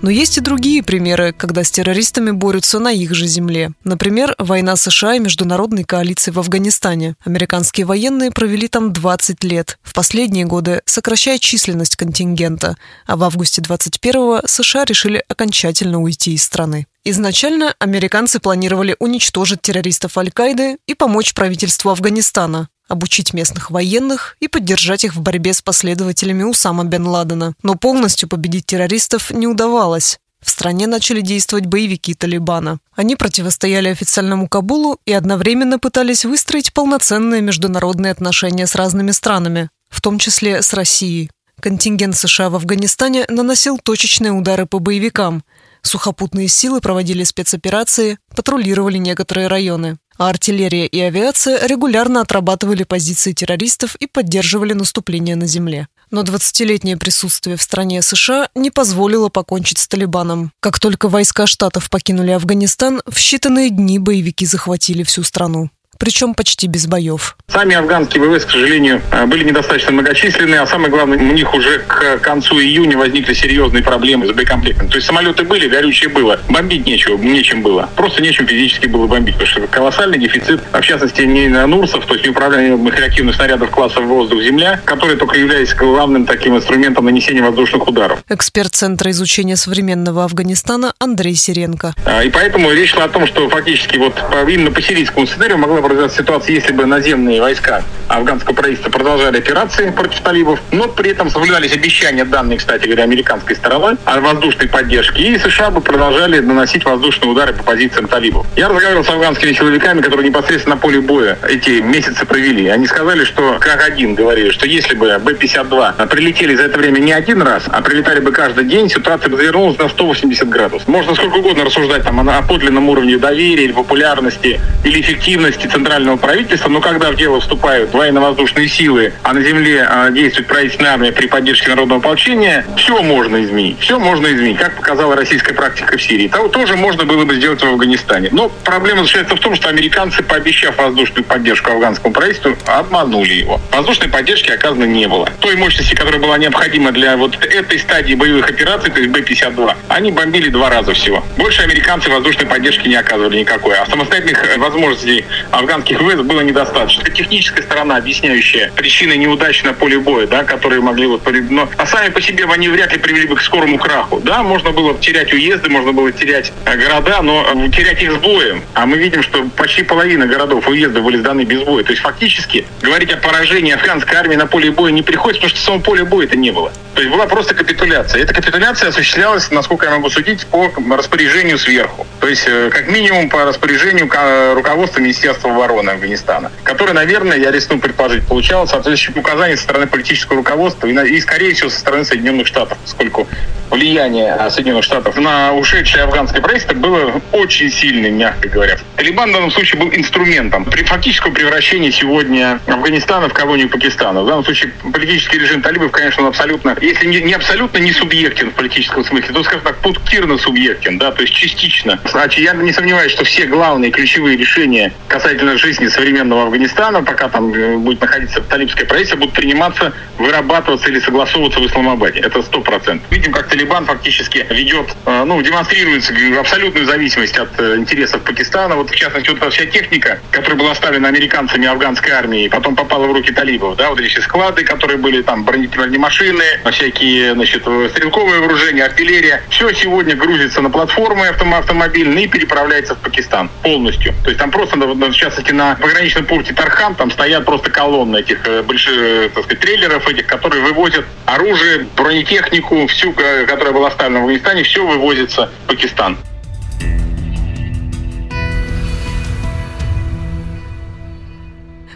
Но 0.00 0.10
есть 0.10 0.38
и 0.38 0.40
другие 0.40 0.82
примеры, 0.82 1.32
когда 1.32 1.64
с 1.64 1.70
террористами 1.70 2.30
борются 2.30 2.78
на 2.78 2.92
их 2.92 3.14
же 3.14 3.26
земле. 3.26 3.72
Например, 3.82 4.34
война 4.38 4.76
США 4.76 5.16
и 5.16 5.18
международной 5.18 5.82
коалиции 5.82 6.30
в 6.30 6.38
Афганистане. 6.38 7.16
Американские 7.24 7.84
военные 7.84 8.30
провели 8.30 8.68
там 8.68 8.92
20 8.92 9.42
лет, 9.44 9.78
в 9.82 9.92
последние 9.94 10.44
годы 10.44 10.82
сокращая 10.84 11.38
численность 11.38 11.96
контингента, 11.96 12.76
а 13.06 13.16
в 13.16 13.24
августе 13.24 13.60
21-го 13.60 14.46
США 14.46 14.84
решили 14.84 15.22
окончательно 15.28 16.00
уйти 16.00 16.32
из 16.34 16.44
страны. 16.44 16.86
Изначально 17.04 17.74
американцы 17.80 18.38
планировали 18.38 18.94
уничтожить 19.00 19.62
террористов 19.62 20.16
Аль-Каиды 20.16 20.78
и 20.86 20.94
помочь 20.94 21.34
правительству 21.34 21.90
Афганистана 21.90 22.68
обучить 22.88 23.32
местных 23.34 23.70
военных 23.70 24.36
и 24.40 24.48
поддержать 24.48 25.04
их 25.04 25.14
в 25.14 25.20
борьбе 25.20 25.52
с 25.52 25.62
последователями 25.62 26.42
Усама 26.42 26.84
бен 26.84 27.06
Ладена. 27.06 27.54
Но 27.62 27.74
полностью 27.74 28.28
победить 28.28 28.66
террористов 28.66 29.30
не 29.30 29.46
удавалось. 29.46 30.18
В 30.40 30.50
стране 30.50 30.86
начали 30.86 31.20
действовать 31.20 31.66
боевики 31.66 32.14
Талибана. 32.14 32.78
Они 32.94 33.16
противостояли 33.16 33.88
официальному 33.88 34.48
Кабулу 34.48 34.98
и 35.04 35.12
одновременно 35.12 35.78
пытались 35.78 36.24
выстроить 36.24 36.72
полноценные 36.72 37.42
международные 37.42 38.12
отношения 38.12 38.66
с 38.66 38.74
разными 38.74 39.10
странами, 39.10 39.70
в 39.90 40.00
том 40.00 40.18
числе 40.18 40.62
с 40.62 40.72
Россией. 40.72 41.30
Контингент 41.60 42.16
США 42.16 42.50
в 42.50 42.54
Афганистане 42.54 43.26
наносил 43.28 43.78
точечные 43.78 44.30
удары 44.30 44.66
по 44.66 44.78
боевикам. 44.78 45.42
Сухопутные 45.82 46.46
силы 46.46 46.80
проводили 46.80 47.24
спецоперации, 47.24 48.18
патрулировали 48.34 48.98
некоторые 48.98 49.48
районы 49.48 49.98
а 50.18 50.28
артиллерия 50.28 50.86
и 50.86 51.00
авиация 51.00 51.66
регулярно 51.66 52.20
отрабатывали 52.20 52.82
позиции 52.82 53.32
террористов 53.32 53.94
и 53.94 54.06
поддерживали 54.06 54.74
наступление 54.74 55.36
на 55.36 55.46
земле. 55.46 55.88
Но 56.10 56.22
20-летнее 56.22 56.96
присутствие 56.96 57.56
в 57.56 57.62
стране 57.62 58.02
США 58.02 58.48
не 58.54 58.70
позволило 58.70 59.28
покончить 59.28 59.78
с 59.78 59.88
Талибаном. 59.88 60.52
Как 60.60 60.80
только 60.80 61.08
войска 61.08 61.46
Штатов 61.46 61.88
покинули 61.90 62.32
Афганистан, 62.32 63.02
в 63.06 63.16
считанные 63.16 63.68
дни 63.68 63.98
боевики 63.98 64.44
захватили 64.44 65.02
всю 65.02 65.22
страну 65.22 65.70
причем 65.98 66.34
почти 66.34 66.66
без 66.66 66.86
боев. 66.86 67.36
Сами 67.52 67.74
афганские 67.74 68.22
ВВС, 68.22 68.44
к 68.44 68.50
сожалению, 68.50 69.02
э, 69.10 69.26
были 69.26 69.44
недостаточно 69.44 69.92
многочисленные, 69.92 70.60
а 70.60 70.66
самое 70.66 70.90
главное, 70.90 71.18
у 71.18 71.32
них 71.32 71.52
уже 71.54 71.80
к 71.80 72.18
концу 72.18 72.60
июня 72.60 72.96
возникли 72.96 73.34
серьезные 73.34 73.82
проблемы 73.82 74.26
с 74.26 74.32
боекомплектом. 74.32 74.88
То 74.88 74.96
есть 74.96 75.06
самолеты 75.06 75.44
были, 75.44 75.68
горючее 75.68 76.10
было, 76.10 76.40
бомбить 76.48 76.86
нечего, 76.86 77.16
нечем 77.16 77.62
было. 77.62 77.88
Просто 77.96 78.22
нечем 78.22 78.46
физически 78.46 78.86
было 78.86 79.06
бомбить, 79.06 79.34
потому 79.34 79.50
что 79.50 79.66
колоссальный 79.66 80.18
дефицит, 80.18 80.62
а 80.72 80.80
в 80.80 80.84
частности, 80.84 81.22
не 81.22 81.48
на 81.48 81.66
НУРСов, 81.66 82.06
то 82.06 82.14
есть 82.14 82.26
неуправляемых 82.26 82.98
реактивных 82.98 83.34
снарядов 83.34 83.70
класса 83.70 84.00
воздух-земля, 84.00 84.80
которые 84.84 85.16
только 85.16 85.38
являлись 85.38 85.74
главным 85.74 86.26
таким 86.26 86.56
инструментом 86.56 87.06
нанесения 87.06 87.42
воздушных 87.42 87.86
ударов. 87.88 88.22
Эксперт 88.28 88.74
Центра 88.74 89.10
изучения 89.10 89.56
современного 89.56 90.24
Афганистана 90.24 90.94
Андрей 90.98 91.34
Сиренко. 91.34 91.94
А, 92.04 92.22
и 92.22 92.30
поэтому 92.30 92.70
речь 92.70 92.92
шла 92.92 93.04
о 93.04 93.08
том, 93.08 93.26
что 93.26 93.48
фактически 93.48 93.96
вот 93.96 94.14
именно 94.48 94.70
по 94.70 94.80
сирийскому 94.80 95.26
сценарию 95.26 95.58
могла 95.58 95.80
произошла 95.88 96.16
ситуация, 96.16 96.54
если 96.54 96.72
бы 96.72 96.84
наземные 96.86 97.40
войска 97.40 97.82
афганского 98.08 98.54
правительства 98.54 98.90
продолжали 98.90 99.38
операции 99.38 99.90
против 99.90 100.20
талибов, 100.20 100.60
но 100.70 100.88
при 100.88 101.10
этом 101.10 101.30
соблюдались 101.30 101.72
обещания, 101.72 102.24
данные, 102.24 102.58
кстати 102.58 102.86
говоря, 102.86 103.04
американской 103.04 103.56
стороной 103.56 103.96
о 104.04 104.20
воздушной 104.20 104.68
поддержке, 104.68 105.22
и 105.22 105.38
США 105.38 105.70
бы 105.70 105.80
продолжали 105.80 106.40
наносить 106.40 106.84
воздушные 106.84 107.30
удары 107.30 107.52
по 107.52 107.62
позициям 107.62 108.08
талибов. 108.08 108.46
Я 108.56 108.68
разговаривал 108.68 109.04
с 109.04 109.08
афганскими 109.08 109.52
силовиками, 109.52 110.00
которые 110.00 110.28
непосредственно 110.28 110.74
на 110.76 110.80
поле 110.80 111.00
боя 111.00 111.38
эти 111.48 111.80
месяцы 111.80 112.24
провели. 112.26 112.68
Они 112.68 112.86
сказали, 112.86 113.24
что, 113.24 113.58
как 113.60 113.82
один 113.86 114.14
говорили, 114.14 114.50
что 114.50 114.66
если 114.66 114.94
бы 114.94 115.18
Б-52 115.18 116.06
прилетели 116.08 116.54
за 116.54 116.64
это 116.64 116.78
время 116.78 116.98
не 116.98 117.12
один 117.12 117.42
раз, 117.42 117.64
а 117.68 117.80
прилетали 117.82 118.20
бы 118.20 118.32
каждый 118.32 118.64
день, 118.64 118.88
ситуация 118.88 119.30
бы 119.30 119.36
завернулась 119.36 119.78
на 119.78 119.88
180 119.88 120.48
градусов. 120.48 120.88
Можно 120.88 121.14
сколько 121.14 121.36
угодно 121.36 121.64
рассуждать 121.64 122.04
там 122.04 122.28
о 122.28 122.42
подлинном 122.42 122.88
уровне 122.88 123.18
доверия 123.18 123.64
или 123.64 123.72
популярности 123.72 124.60
или 124.84 125.00
эффективности 125.00 125.66
центрального 125.78 126.16
правительства, 126.16 126.68
но 126.68 126.80
когда 126.80 127.10
в 127.12 127.16
дело 127.16 127.40
вступают 127.40 127.92
военно-воздушные 127.92 128.68
силы, 128.68 129.12
а 129.22 129.32
на 129.32 129.42
земле 129.42 129.86
а, 129.88 130.10
действует 130.10 130.48
правительственная 130.48 130.92
армия 130.92 131.12
при 131.12 131.28
поддержке 131.28 131.68
народного 131.68 132.00
ополчения, 132.00 132.66
все 132.76 133.00
можно 133.00 133.42
изменить. 133.44 133.78
Все 133.80 133.98
можно 133.98 134.26
изменить, 134.26 134.58
как 134.58 134.74
показала 134.74 135.14
российская 135.14 135.54
практика 135.54 135.96
в 135.96 136.02
Сирии. 136.02 136.26
Того 136.26 136.48
тоже 136.48 136.76
можно 136.76 137.04
было 137.04 137.24
бы 137.24 137.36
сделать 137.36 137.62
в 137.62 137.64
Афганистане. 137.66 138.28
Но 138.32 138.48
проблема 138.64 139.02
заключается 139.02 139.36
в 139.36 139.40
том, 139.40 139.54
что 139.54 139.68
американцы, 139.68 140.22
пообещав 140.22 140.76
воздушную 140.78 141.24
поддержку 141.24 141.70
афганскому 141.70 142.12
правительству, 142.12 142.56
обманули 142.66 143.34
его. 143.34 143.60
Воздушной 143.70 144.08
поддержки 144.08 144.50
оказано 144.50 144.84
не 144.84 145.06
было. 145.06 145.30
Той 145.38 145.54
мощности, 145.56 145.94
которая 145.94 146.20
была 146.20 146.38
необходима 146.38 146.90
для 146.90 147.16
вот 147.16 147.36
этой 147.44 147.78
стадии 147.78 148.14
боевых 148.14 148.50
операций, 148.50 148.90
то 148.90 148.98
есть 148.98 149.12
Б-52, 149.12 149.74
они 149.88 150.10
бомбили 150.10 150.48
два 150.48 150.70
раза 150.70 150.92
всего. 150.92 151.24
Больше 151.36 151.62
американцы 151.62 152.10
воздушной 152.10 152.46
поддержки 152.46 152.88
не 152.88 152.96
оказывали 152.96 153.38
никакой. 153.38 153.76
А 153.76 153.86
самостоятельных 153.86 154.44
э, 154.44 154.58
возможностей 154.58 155.24
афганских 155.52 155.67
ВВС 155.68 156.22
было 156.22 156.40
недостаточно. 156.40 157.04
Техническая 157.10 157.62
сторона, 157.62 157.96
объясняющая 157.96 158.72
причины 158.74 159.14
неудач 159.14 159.62
на 159.62 159.72
поле 159.72 159.98
боя, 159.98 160.26
да, 160.26 160.44
которые 160.44 160.80
могли 160.80 161.06
вот... 161.06 161.22
Но, 161.50 161.68
а 161.76 161.86
сами 161.86 162.10
по 162.10 162.20
себе 162.20 162.44
они 162.44 162.68
вряд 162.68 162.92
ли 162.92 162.98
привели 162.98 163.26
бы 163.26 163.36
к 163.36 163.42
скорому 163.42 163.78
краху. 163.78 164.20
Да, 164.20 164.42
можно 164.42 164.70
было 164.70 164.96
терять 164.98 165.32
уезды, 165.32 165.68
можно 165.68 165.92
было 165.92 166.10
терять 166.12 166.52
э, 166.64 166.76
города, 166.76 167.22
но 167.22 167.46
э, 167.54 167.68
терять 167.70 168.02
их 168.02 168.12
с 168.12 168.16
боем. 168.16 168.62
А 168.74 168.86
мы 168.86 168.96
видим, 168.96 169.22
что 169.22 169.44
почти 169.56 169.82
половина 169.82 170.26
городов 170.26 170.66
уездов 170.68 171.04
были 171.04 171.18
сданы 171.18 171.44
без 171.44 171.62
боя. 171.62 171.84
То 171.84 171.90
есть 171.90 172.02
фактически 172.02 172.66
говорить 172.82 173.12
о 173.12 173.16
поражении 173.18 173.74
афганской 173.74 174.16
армии 174.16 174.36
на 174.36 174.46
поле 174.46 174.70
боя 174.70 174.90
не 174.90 175.02
приходится, 175.02 175.42
потому 175.42 175.56
что 175.56 175.64
самого 175.64 175.82
поля 175.82 176.04
боя 176.04 176.26
это 176.26 176.36
не 176.36 176.50
было. 176.50 176.72
То 176.94 177.02
есть 177.02 177.14
была 177.14 177.26
просто 177.26 177.54
капитуляция. 177.54 178.22
Эта 178.22 178.34
капитуляция 178.34 178.88
осуществлялась, 178.88 179.50
насколько 179.50 179.86
я 179.86 179.92
могу 179.92 180.10
судить, 180.10 180.46
по 180.46 180.70
распоряжению 180.96 181.58
сверху. 181.58 182.06
То 182.20 182.28
есть 182.28 182.44
э, 182.46 182.70
как 182.72 182.88
минимум 182.88 183.28
по 183.28 183.44
распоряжению 183.44 184.08
руководства 184.54 185.00
Министерства 185.00 185.50
обороны 185.58 185.90
Афганистана, 185.90 186.50
которое, 186.62 186.92
наверное, 186.92 187.36
я 187.36 187.50
рискну 187.50 187.78
предположить, 187.78 188.26
получало 188.26 188.66
соответствующие 188.66 189.20
указания 189.20 189.56
со 189.56 189.64
стороны 189.64 189.86
политического 189.86 190.36
руководства 190.36 190.86
и, 190.86 190.92
и, 190.92 191.20
скорее 191.20 191.54
всего, 191.54 191.70
со 191.70 191.78
стороны 191.78 192.04
Соединенных 192.04 192.46
Штатов, 192.46 192.78
поскольку 192.82 193.26
влияние 193.70 194.36
Соединенных 194.50 194.84
Штатов 194.84 195.16
на 195.16 195.52
ушедшее 195.52 196.04
афганское 196.04 196.40
правительство 196.40 196.74
было 196.74 197.20
очень 197.32 197.70
сильным, 197.70 198.16
мягко 198.16 198.48
говоря. 198.48 198.78
Талибан 198.96 199.30
в 199.30 199.32
данном 199.32 199.50
случае 199.50 199.80
был 199.80 199.90
инструментом 199.92 200.64
при 200.64 200.84
фактическом 200.84 201.34
превращении 201.34 201.90
сегодня 201.90 202.60
Афганистана 202.66 203.28
в 203.28 203.32
колонию 203.32 203.68
Пакистана. 203.68 204.22
В 204.22 204.26
данном 204.26 204.44
случае 204.44 204.72
политический 204.92 205.38
режим 205.38 205.62
талибов, 205.62 205.90
конечно, 205.90 206.22
он 206.22 206.28
абсолютно, 206.28 206.76
если 206.80 207.06
не, 207.06 207.20
не 207.20 207.34
абсолютно 207.34 207.78
не 207.78 207.92
субъектен 207.92 208.50
в 208.50 208.54
политическом 208.54 209.04
смысле, 209.04 209.34
то, 209.34 209.42
скажем 209.42 209.62
так, 209.62 209.78
пунктирно 209.78 210.38
субъектен, 210.38 210.98
да, 210.98 211.12
то 211.12 211.22
есть 211.22 211.34
частично. 211.34 212.00
Значит, 212.04 212.44
я 212.44 212.54
не 212.54 212.72
сомневаюсь, 212.72 213.12
что 213.12 213.24
все 213.24 213.46
главные 213.46 213.90
ключевые 213.90 214.36
решения 214.36 214.92
касательно 215.08 215.47
жизни 215.56 215.88
современного 215.88 216.44
Афганистана, 216.44 217.02
пока 217.02 217.28
там 217.28 217.52
э, 217.52 217.76
будет 217.76 218.00
находиться 218.00 218.40
талибское 218.40 218.86
правительство, 218.86 219.18
будут 219.18 219.34
приниматься, 219.34 219.92
вырабатываться 220.18 220.88
или 220.88 221.00
согласовываться 221.00 221.60
в 221.60 221.66
Исламабаде. 221.66 222.20
Это 222.20 222.42
сто 222.42 222.60
процентов. 222.60 223.10
Видим, 223.10 223.32
как 223.32 223.48
Талибан 223.48 223.86
фактически 223.86 224.46
ведет, 224.50 224.94
э, 225.06 225.24
ну, 225.24 225.40
демонстрирует 225.42 226.04
абсолютную 226.38 226.86
зависимость 226.86 227.38
от 227.38 227.58
э, 227.58 227.76
интересов 227.76 228.22
Пакистана. 228.22 228.76
Вот, 228.76 228.90
в 228.90 228.94
частности, 228.94 229.30
вот 229.30 229.38
эта 229.38 229.50
вся 229.50 229.66
техника, 229.66 230.18
которая 230.30 230.58
была 230.58 230.72
оставлена 230.72 231.08
американцами 231.08 231.66
афганской 231.66 232.12
армии, 232.12 232.48
потом 232.48 232.76
попала 232.76 233.06
в 233.06 233.12
руки 233.12 233.32
талибов, 233.32 233.76
да, 233.76 233.90
вот 233.90 234.00
эти 234.00 234.18
склады, 234.20 234.64
которые 234.64 234.98
были 234.98 235.22
там, 235.22 235.44
бронемашины, 235.44 236.44
всякие, 236.70 237.34
значит, 237.34 237.62
стрелковое 237.62 238.40
вооружение, 238.40 238.84
артиллерия, 238.84 239.42
все 239.50 239.72
сегодня 239.72 240.16
грузится 240.16 240.60
на 240.60 240.70
платформы 240.70 241.28
автомобильные 241.28 242.24
и 242.24 242.28
переправляется 242.28 242.94
в 242.94 242.98
Пакистан 242.98 243.50
полностью. 243.62 244.14
То 244.22 244.30
есть 244.30 244.38
там 244.38 244.50
просто, 244.50 244.76
в 244.76 245.04
частности, 245.38 245.52
на 245.52 245.74
пограничном 245.76 246.26
пункте 246.26 246.52
Тархан 246.52 246.94
там 246.94 247.10
стоят 247.10 247.44
просто 247.44 247.70
колонны 247.70 248.18
этих 248.18 248.46
э, 248.46 248.62
больших, 248.62 249.32
так 249.32 249.44
сказать, 249.44 249.60
трейлеров 249.60 250.08
этих, 250.08 250.26
которые 250.26 250.62
вывозят 250.62 251.04
оружие, 251.26 251.86
бронетехнику, 251.96 252.86
всю, 252.88 253.12
которая 253.12 253.72
была 253.72 253.88
оставлена 253.88 254.20
в 254.20 254.22
Афганистане, 254.22 254.62
все 254.62 254.86
вывозится 254.86 255.50
в 255.64 255.68
Пакистан. 255.68 256.16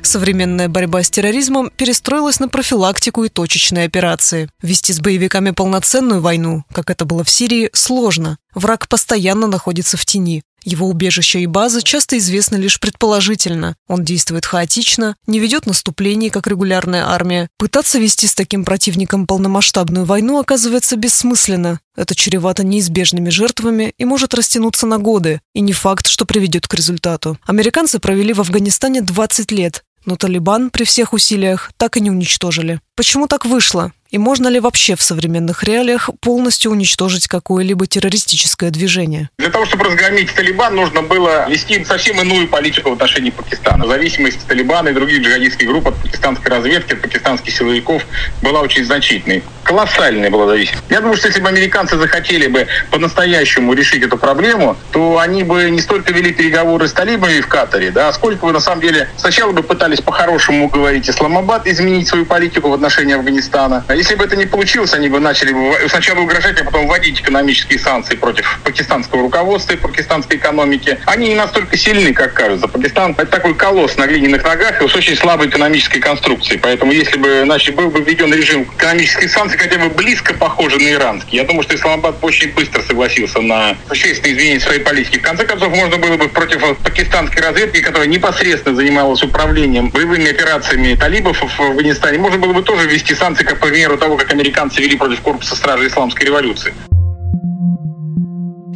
Современная 0.03 0.69
борьба 0.69 1.03
с 1.03 1.11
терроризмом 1.11 1.71
перестроилась 1.77 2.39
на 2.39 2.49
профилактику 2.49 3.25
и 3.25 3.29
точечные 3.29 3.87
операции. 3.87 4.49
Вести 4.61 4.93
с 4.93 5.01
боевиками 5.01 5.53
полноценную 5.53 6.21
войну, 6.21 6.65
как 6.73 6.91
это 6.91 7.05
было 7.05 7.25
в 7.25 7.31
Сирии, 7.31 7.71
сложно. 7.73 8.37
Враг 8.55 8.89
постоянно 8.89 9.47
находится 9.47 9.97
в 9.97 10.05
тени. 10.05 10.43
Его 10.65 10.89
убежища 10.89 11.39
и 11.39 11.47
базы 11.47 11.83
часто 11.83 12.19
известны 12.19 12.57
лишь 12.57 12.79
предположительно. 12.79 13.77
Он 13.89 14.05
действует 14.05 14.47
хаотично, 14.47 15.17
не 15.27 15.39
ведет 15.39 15.67
наступлений, 15.67 16.31
как 16.31 16.47
регулярная 16.47 17.07
армия. 17.09 17.49
Пытаться 17.59 17.99
вести 17.99 18.27
с 18.27 18.35
таким 18.35 18.65
противником 18.65 19.27
полномасштабную 19.27 20.05
войну 20.05 20.39
оказывается 20.39 20.97
бессмысленно. 20.97 21.81
Это 21.97 22.15
чревато 22.15 22.65
неизбежными 22.65 23.31
жертвами 23.31 23.93
и 23.99 24.05
может 24.05 24.35
растянуться 24.35 24.87
на 24.87 24.99
годы. 24.99 25.41
И 25.55 25.61
не 25.61 25.73
факт, 25.73 26.07
что 26.07 26.25
приведет 26.25 26.67
к 26.69 26.75
результату. 26.75 27.39
Американцы 27.47 27.99
провели 27.99 28.33
в 28.33 28.41
Афганистане 28.41 29.03
20 29.03 29.51
лет, 29.53 29.85
но 30.05 30.17
Талибан 30.17 30.71
при 30.71 30.85
всех 30.85 31.13
усилиях 31.13 31.71
так 31.77 31.97
и 31.97 32.01
не 32.01 32.11
уничтожили. 32.11 32.81
Почему 32.97 33.27
так 33.27 33.45
вышло? 33.45 33.93
И 34.13 34.19
можно 34.19 34.49
ли 34.49 34.61
вообще 34.61 34.95
в 34.95 35.03
современных 35.03 35.65
реалиях 35.65 36.11
полностью 36.21 36.71
уничтожить 36.71 37.29
какое-либо 37.29 37.87
террористическое 37.87 38.71
движение? 38.71 39.31
Для 39.39 39.49
того, 39.49 39.65
чтобы 39.65 39.85
разгромить 39.85 40.35
Талибан, 40.35 40.77
нужно 40.77 41.01
было 41.01 41.49
вести 41.49 41.83
совсем 41.87 42.21
иную 42.21 42.47
политику 42.47 42.91
в 42.91 42.93
отношении 42.93 43.31
Пакистана. 43.31 43.87
Зависимость 43.87 44.47
Талибана 44.47 44.91
и 44.91 44.93
других 44.93 45.23
джихадистских 45.23 45.67
групп 45.67 45.89
от 45.89 45.97
пакистанской 45.97 46.51
разведки, 46.51 46.93
от 46.93 47.01
пакистанских 47.01 47.57
силовиков 47.57 48.05
была 48.43 48.61
очень 48.61 48.85
значительной. 48.85 49.43
Колоссальная 49.65 50.31
была 50.31 50.47
зависимость. 50.47 50.83
Я 50.91 51.01
думаю, 51.01 51.17
что 51.17 51.29
если 51.29 51.41
бы 51.41 51.49
американцы 51.49 51.97
захотели 51.97 52.47
бы 52.49 52.67
по-настоящему 52.91 53.73
решить 53.75 54.03
эту 54.03 54.19
проблему, 54.19 54.77
то 54.91 55.19
они 55.19 55.45
бы 55.45 55.71
не 55.71 55.81
столько 55.81 56.13
вели 56.13 56.33
переговоры 56.33 56.89
с 56.89 56.93
талибами 56.93 57.41
в 57.41 57.49
Катаре, 57.49 57.91
да, 57.91 58.13
сколько 58.13 58.47
бы 58.47 58.53
на 58.53 58.61
самом 58.61 58.81
деле 58.81 59.09
сначала 59.17 59.53
бы 59.53 59.63
пытались 59.63 60.01
по-хорошему 60.01 60.67
уговорить 60.67 61.09
Исламабад 61.09 61.67
изменить 61.67 62.09
свою 62.09 62.27
политику 62.27 62.69
в 62.71 62.75
отношении 62.75 63.15
Афганистана. 63.15 63.85
А 63.89 63.95
если 63.95 64.15
бы 64.15 64.25
это 64.25 64.37
не 64.37 64.47
получилось, 64.47 64.95
они 64.95 65.09
бы 65.09 65.21
начали 65.21 65.55
сначала 65.89 66.21
угрожать, 66.21 66.61
а 66.61 66.65
потом 66.65 66.89
вводить 66.89 67.21
экономические 67.21 67.79
санкции 67.79 68.17
против 68.17 68.61
пакистанского 68.65 69.23
руководства 69.23 69.75
и 69.75 69.77
пакистанской 69.77 70.37
экономики. 70.37 70.99
Они 71.07 71.29
не 71.29 71.35
настолько 71.35 71.77
сильны, 71.77 72.13
как 72.13 72.35
кажется. 72.35 72.69
Пакистан– 72.69 73.15
это 73.19 73.27
такой 73.27 73.55
колосс 73.55 73.97
на 73.97 74.07
глиняных 74.07 74.45
ногах 74.45 74.83
и 74.83 74.89
с 74.89 74.95
очень 74.95 75.17
слабой 75.17 75.49
экономической 75.49 76.01
конструкцией. 76.01 76.59
Поэтому 76.59 76.93
если 76.93 77.17
бы 77.17 77.43
значит, 77.45 77.75
был 77.75 77.91
бы 77.91 78.01
введен 78.01 78.33
режим 78.33 78.63
экономических 78.77 79.31
санкций, 79.31 79.52
хотя 79.57 79.79
бы 79.79 79.89
близко 79.89 80.35
похожий 80.35 80.79
на 80.79 80.93
иранский, 80.93 81.39
я 81.39 81.45
думаю, 81.45 81.63
что 81.63 81.75
Исламабад 81.75 82.17
очень 82.23 82.53
быстро 82.53 82.83
согласился 82.83 83.41
на 83.41 83.77
существенные 83.89 84.35
изменения 84.35 84.61
своей 84.61 84.81
политики. 84.81 85.19
В 85.19 85.23
конце 85.23 85.45
концов, 85.45 85.75
можно 85.75 85.99
было 85.99 86.17
бы 86.17 86.29
против 86.29 86.79
пакистанской 86.79 87.43
разведки, 87.43 87.81
которая 87.81 88.09
непосредственно 88.09 88.77
занималась 88.77 89.23
управлением 89.23 89.91
боевыми 89.91 90.31
операциями 90.31 90.95
талибов 90.95 91.43
в 91.43 91.61
Афганистане, 91.61 92.19
можно 92.19 92.39
было 92.39 92.53
бы 92.53 92.63
тоже 92.63 92.87
ввести 92.87 93.15
санкции, 93.15 93.45
как, 93.45 93.61
по 93.61 93.67
примеру, 93.67 93.97
того, 93.97 94.17
как 94.17 94.31
американцы 94.33 94.81
вели 94.81 94.97
против 94.97 95.21
корпуса 95.21 95.57
стражи 95.57 95.89
исламской 95.89 96.27
революции. 96.27 96.73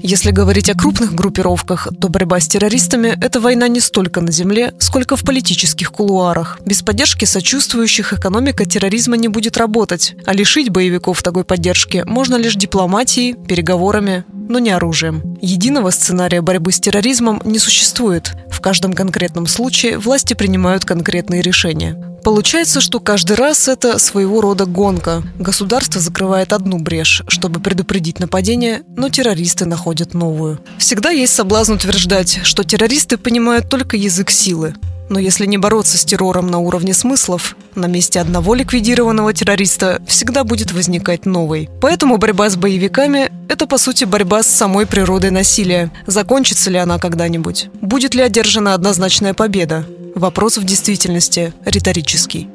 Если 0.08 0.30
говорить 0.30 0.70
о 0.70 0.76
крупных 0.76 1.16
группировках, 1.16 1.88
то 2.00 2.08
борьба 2.08 2.38
с 2.38 2.46
террористами– 2.46 3.18
это 3.20 3.40
война 3.40 3.66
не 3.66 3.80
столько 3.80 4.20
на 4.20 4.30
земле, 4.30 4.72
сколько 4.78 5.16
в 5.16 5.24
политических 5.24 5.90
кулуарах. 5.90 6.60
Без 6.64 6.80
поддержки 6.82 7.24
сочувствующих 7.24 8.12
экономика 8.12 8.64
терроризма 8.64 9.16
не 9.16 9.26
будет 9.26 9.56
работать, 9.56 10.14
а 10.24 10.32
лишить 10.32 10.70
боевиков 10.70 11.24
такой 11.24 11.42
поддержки 11.42 12.04
можно 12.06 12.36
лишь 12.36 12.54
дипломатией, 12.54 13.34
переговорами, 13.34 14.24
но 14.32 14.60
не 14.60 14.70
оружием. 14.70 15.36
Единого 15.42 15.90
сценария 15.90 16.40
борьбы 16.40 16.70
с 16.70 16.78
терроризмом 16.78 17.42
не 17.44 17.58
существует. 17.58 18.30
В 18.48 18.60
каждом 18.60 18.92
конкретном 18.92 19.48
случае 19.48 19.98
власти 19.98 20.34
принимают 20.34 20.84
конкретные 20.84 21.42
решения. 21.42 22.15
Получается, 22.26 22.80
что 22.80 22.98
каждый 22.98 23.36
раз 23.36 23.68
это 23.68 24.00
своего 24.00 24.40
рода 24.40 24.66
гонка. 24.66 25.22
Государство 25.38 26.00
закрывает 26.00 26.52
одну 26.52 26.80
брешь, 26.80 27.22
чтобы 27.28 27.60
предупредить 27.60 28.18
нападение, 28.18 28.82
но 28.96 29.08
террористы 29.08 29.64
находят 29.64 30.12
новую. 30.12 30.58
Всегда 30.76 31.10
есть 31.10 31.32
соблазн 31.32 31.74
утверждать, 31.74 32.40
что 32.42 32.64
террористы 32.64 33.16
понимают 33.16 33.68
только 33.68 33.96
язык 33.96 34.30
силы. 34.32 34.74
Но 35.08 35.20
если 35.20 35.46
не 35.46 35.56
бороться 35.56 35.98
с 35.98 36.04
террором 36.04 36.48
на 36.48 36.58
уровне 36.58 36.94
смыслов, 36.94 37.56
на 37.76 37.86
месте 37.86 38.18
одного 38.18 38.56
ликвидированного 38.56 39.32
террориста 39.32 40.02
всегда 40.08 40.42
будет 40.42 40.72
возникать 40.72 41.26
новый. 41.26 41.70
Поэтому 41.80 42.16
борьба 42.16 42.50
с 42.50 42.56
боевиками– 42.56 43.30
это, 43.48 43.68
по 43.68 43.78
сути, 43.78 44.02
борьба 44.02 44.42
с 44.42 44.48
самой 44.48 44.86
природой 44.86 45.30
насилия. 45.30 45.92
Закончится 46.06 46.70
ли 46.70 46.78
она 46.78 46.98
когда-нибудь? 46.98 47.68
Будет 47.80 48.16
ли 48.16 48.22
одержана 48.22 48.74
однозначная 48.74 49.32
победа? 49.32 49.86
Вопрос 50.16 50.56
в 50.56 50.64
действительности 50.64 51.52
риторический. 51.66 52.48